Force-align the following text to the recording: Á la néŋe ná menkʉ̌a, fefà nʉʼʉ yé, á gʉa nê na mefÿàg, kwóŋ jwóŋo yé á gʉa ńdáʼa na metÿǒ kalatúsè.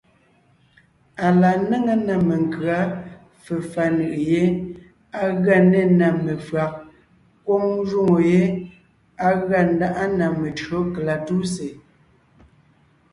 Á 1.25 1.27
la 1.41 1.51
néŋe 1.69 1.93
ná 2.07 2.15
menkʉ̌a, 2.27 2.79
fefà 3.43 3.83
nʉʼʉ 3.97 4.17
yé, 4.29 4.41
á 5.19 5.21
gʉa 5.43 5.57
nê 5.71 5.81
na 5.99 6.07
mefÿàg, 6.23 6.73
kwóŋ 7.45 7.65
jwóŋo 7.87 8.17
yé 8.31 8.41
á 9.25 9.27
gʉa 9.45 9.59
ńdáʼa 9.73 10.03
na 10.17 10.25
metÿǒ 10.39 10.77
kalatúsè. 10.93 11.67